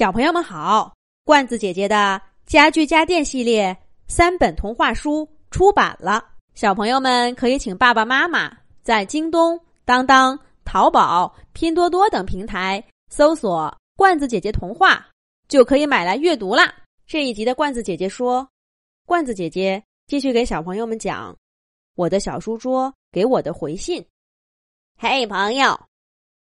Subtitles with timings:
[0.00, 0.94] 小朋友们好，
[1.26, 3.76] 罐子姐姐的家具家电系列
[4.08, 8.50] 三本童话书出版了，小朋友们可以请爸爸妈妈
[8.82, 15.06] 在京东、当当、淘宝、拼多多等平台搜索“罐子姐姐童话”，
[15.48, 16.74] 就可以买来阅读啦。
[17.06, 18.48] 这一集的罐子姐姐说，
[19.04, 21.36] 罐子姐姐继续给小朋友们讲
[21.94, 24.02] 我的小书桌给我的回信。
[24.96, 25.78] 嘿，朋友，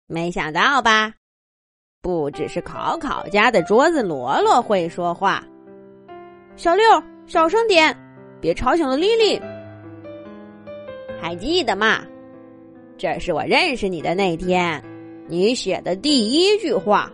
[0.05, 1.15] 没想到吧？
[2.01, 5.43] 不只是考考家的桌子罗罗会说话，
[6.55, 6.83] 小六
[7.25, 7.95] 小声点，
[8.39, 9.41] 别吵醒了丽丽。
[11.19, 12.01] 还记得吗？
[12.97, 14.81] 这是我认识你的那天，
[15.27, 17.11] 你写的第一句话。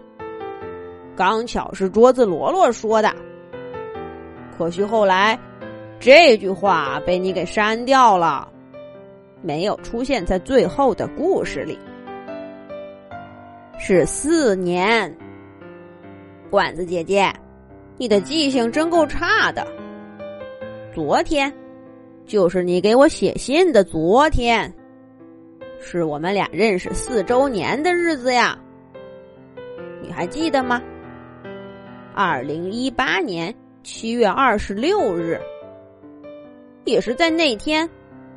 [1.16, 3.14] 刚巧是桌子罗罗说的，
[4.58, 5.40] 可惜后来
[6.00, 8.48] 这句话被你给删掉了，
[9.42, 11.78] 没有出现在最后的故事里。
[13.80, 15.14] 是四年，
[16.50, 17.34] 管子姐姐，
[17.98, 19.68] 你的记性真够差的。
[20.94, 21.52] 昨天，
[22.26, 24.74] 就是你给我写信的昨天，
[25.82, 28.58] 是我们俩认识四周年的日子呀。
[30.02, 30.82] 你还记得吗？
[32.14, 35.42] 二零一八年七月二十六日，
[36.86, 37.90] 也是在那天，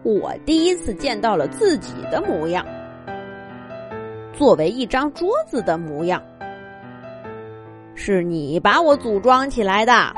[0.02, 2.66] 我第一次见到了自己的模样。
[4.36, 6.22] 作为一张桌子的模样，
[7.94, 10.14] 是你把我组装起来的。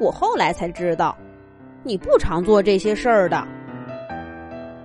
[0.00, 1.14] 我后来才知道，
[1.82, 3.46] 你不常做这些事儿的。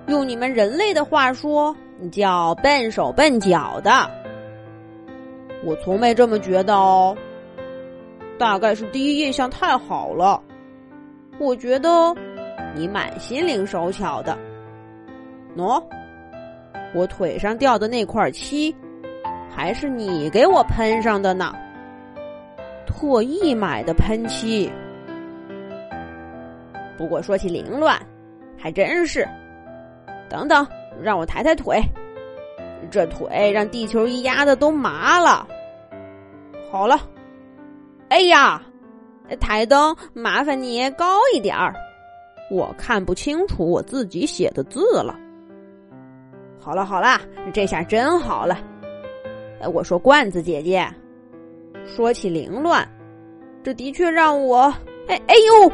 [0.08, 4.12] 用你们人类的话说，你叫笨手笨脚的。
[5.64, 7.16] 我从没这么觉得哦。
[8.38, 10.42] 大概是第一印象太好了，
[11.40, 12.14] 我觉得
[12.76, 14.38] 你蛮心灵手巧的。
[15.56, 15.82] 喏。
[16.94, 18.76] 我腿上掉的那块漆，
[19.50, 21.54] 还是你给我喷上的呢。
[22.86, 24.72] 特意买的喷漆。
[26.98, 28.00] 不过说起凌乱，
[28.58, 29.28] 还真是。
[30.30, 30.66] 等等，
[31.02, 31.82] 让我抬抬腿。
[32.92, 35.48] 这腿让地球仪压的都麻了。
[36.72, 37.00] 好了。
[38.10, 38.62] 哎呀，
[39.40, 41.74] 台灯，麻烦你高一点儿，
[42.52, 45.20] 我看不清楚我自己写的字了。
[46.64, 47.20] 好了好了，
[47.54, 48.58] 这下真好了。
[49.74, 50.88] 我说罐子姐姐，
[51.86, 52.88] 说起凌乱，
[53.62, 54.74] 这的确让我……
[55.10, 55.70] 哎哎呦，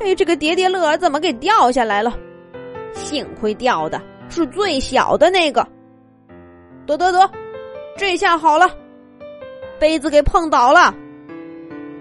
[0.00, 2.12] 哎，这个叠叠乐怎么给掉下来了？
[2.94, 5.64] 幸亏掉的是最小的那个。
[6.84, 7.30] 得得得，
[7.96, 8.68] 这下好了，
[9.78, 10.92] 杯子给碰倒了，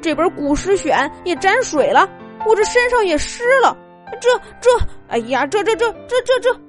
[0.02, 2.10] 这本古诗选也沾水了，
[2.48, 3.78] 我这身上也湿了。
[4.20, 4.30] 这
[4.60, 4.72] 这，
[5.08, 6.63] 哎呀，这这这这这这。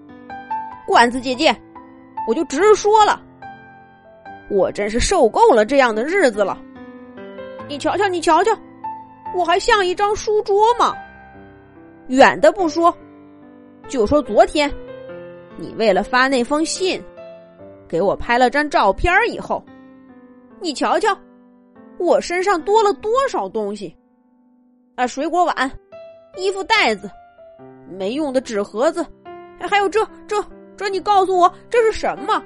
[0.86, 1.54] 罐子姐姐，
[2.28, 3.20] 我就直说了，
[4.50, 6.60] 我真是受够了这样的日子了。
[7.68, 8.50] 你瞧瞧，你瞧瞧，
[9.34, 10.94] 我还像一张书桌吗？
[12.08, 12.94] 远的不说，
[13.88, 14.70] 就说昨天，
[15.56, 17.02] 你为了发那封信，
[17.88, 19.64] 给我拍了张照片以后，
[20.60, 21.16] 你瞧瞧，
[21.98, 23.96] 我身上多了多少东西？
[24.96, 25.72] 啊，水果碗、
[26.36, 27.10] 衣服袋子、
[27.88, 29.04] 没用的纸盒子，
[29.58, 30.36] 还有这这。
[30.76, 32.42] 这你告诉我这是什么？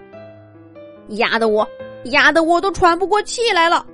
[1.17, 1.67] 压得我，
[2.07, 3.87] 压得我都喘不过气来了。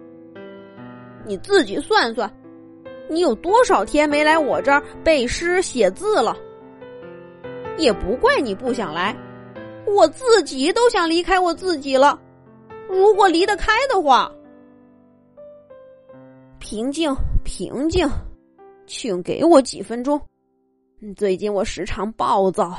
[1.25, 2.33] 你自己算算，
[3.09, 6.37] 你有多少天没来我这儿背诗写字了？
[7.77, 9.17] 也不怪你不想来，
[9.87, 12.21] 我自己都想离开我自己了。
[12.89, 14.31] 如果离得开的话，
[16.59, 18.09] 平静，平静，
[18.87, 20.21] 请给我几分钟。
[21.17, 22.75] 最近我时常暴躁。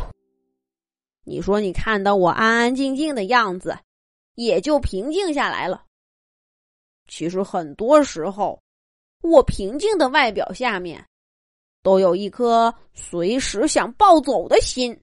[1.28, 3.78] 你说你看到我安安静静的样子，
[4.36, 5.84] 也就平静下来了。
[7.08, 8.60] 其实很多时候，
[9.22, 11.04] 我平静的外表下面，
[11.82, 14.96] 都有一颗随时想暴走的心。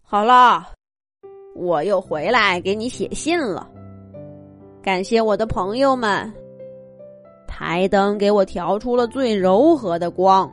[0.00, 0.72] 好了，
[1.54, 3.70] 我又回来给你写信了。
[4.82, 6.32] 感谢我的朋友们，
[7.46, 10.50] 台灯给我调出了最柔和的光，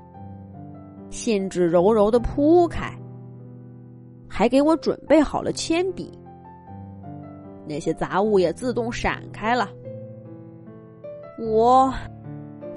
[1.10, 2.98] 信纸柔柔的铺开。
[4.36, 6.12] 还给我准备好了铅笔，
[7.68, 9.70] 那些杂物也自动闪开了。
[11.38, 11.94] 我，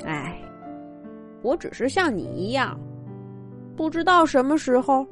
[0.04, 0.38] 哎，
[1.40, 2.78] 我只是像你一样，
[3.74, 5.06] 不知道什么时候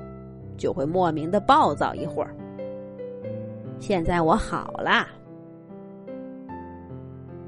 [0.58, 2.37] 就会莫名的暴躁一会儿。
[3.79, 5.06] 现在我好了，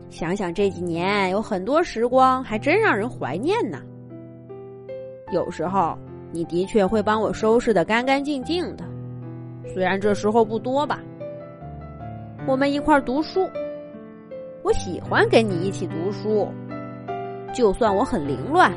[0.09, 3.79] 想想这几年有很多时光，还真让人怀念呢。
[5.33, 5.99] 有时候。
[6.37, 8.85] 你的确会帮我收拾的干干净净的，
[9.73, 11.01] 虽然这时候不多吧。
[12.47, 13.49] 我们一块儿读书，
[14.63, 16.47] 我喜欢跟你一起读书，
[17.55, 18.71] 就算我很凌乱，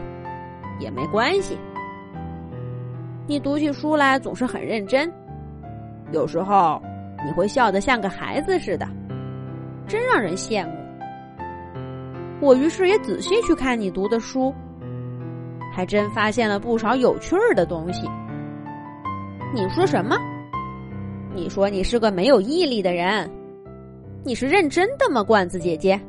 [0.79, 1.57] 也没关系。
[3.27, 5.11] 你读起书来总是很认真，
[6.13, 6.81] 有时候
[7.25, 8.87] 你会笑得像个孩子似的，
[9.85, 10.71] 真让人羡慕。
[12.39, 14.55] 我于是也仔细去看你读的书，
[15.71, 18.07] 还真发现了不少有趣儿的东西。
[19.53, 20.17] 你说什么？
[21.33, 23.29] 你说你是个没有毅力的人？
[24.23, 25.99] 你是认真的吗，罐子姐姐？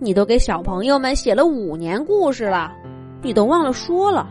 [0.00, 2.72] 你都给小朋友们写了五年故事了，
[3.22, 4.28] 你都忘了说了，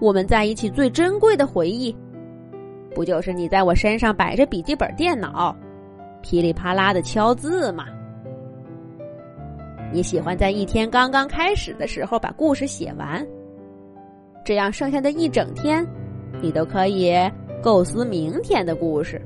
[0.00, 1.96] 我们在一起最珍贵的回忆，
[2.94, 5.56] 不就是你在我身上摆着笔记本电脑，
[6.22, 7.86] 噼里啪啦的敲字吗？
[9.92, 13.26] 你喜欢在一天刚刚开始的时候把故事写完，
[14.44, 15.84] 这样剩下的一整天，
[16.40, 17.12] 你都可以
[17.60, 19.20] 构思明天的故事。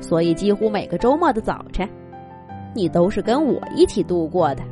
[0.00, 1.88] 所以，几乎每个周末的早晨，
[2.74, 4.62] 你都是跟我一起度过的。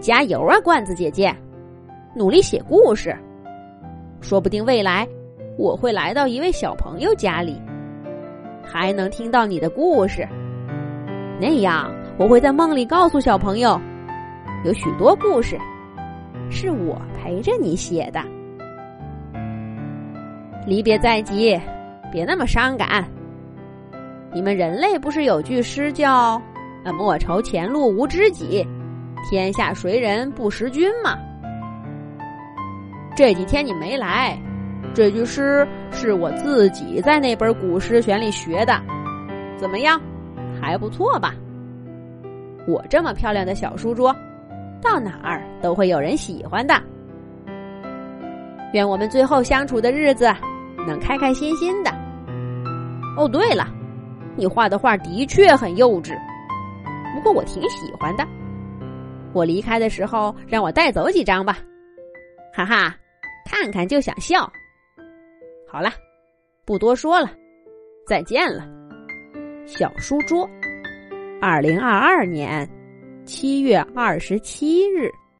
[0.00, 1.34] 加油啊，罐子姐姐，
[2.16, 3.16] 努力写故事，
[4.20, 5.08] 说不定未来
[5.56, 7.62] 我会来到一位小朋友家里，
[8.60, 10.28] 还能听到你的故事。
[11.40, 13.80] 那样，我会在梦里告诉小朋友，
[14.64, 15.58] 有许多故事
[16.50, 18.22] 是我陪着你写的。
[20.66, 21.58] 离别在即，
[22.12, 23.04] 别那么伤感。
[24.32, 26.40] 你们人类不是有句诗叫
[26.84, 28.64] “呃莫愁前路无知己，
[29.28, 31.18] 天下谁人不识君”吗？
[33.16, 34.38] 这几天你没来，
[34.94, 38.80] 这句诗是我自己在那本古诗选里学的，
[39.56, 40.00] 怎么样？
[40.60, 41.34] 还不错吧？
[42.66, 44.14] 我这么漂亮的小书桌，
[44.80, 46.74] 到哪儿都会有人喜欢的。
[48.72, 50.32] 愿我们最后相处的日子
[50.86, 51.90] 能开开心心的。
[53.16, 53.68] 哦，对了。
[54.34, 56.18] 你画的画的确很幼稚，
[57.14, 58.26] 不过我挺喜欢的。
[59.34, 61.58] 我离开的时候让我带走几张吧，
[62.54, 62.96] 哈哈，
[63.44, 64.50] 看看就想笑。
[65.68, 65.90] 好了，
[66.64, 67.30] 不多说了，
[68.06, 68.66] 再见了，
[69.66, 70.48] 小书桌。
[71.42, 72.70] 二零二二年
[73.26, 75.10] 七月二十七日。